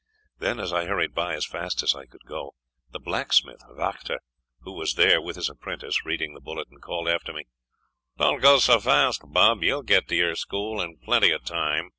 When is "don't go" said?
8.17-8.57